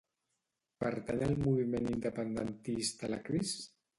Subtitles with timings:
[0.83, 3.55] Pertany al moviment independentista la Cris?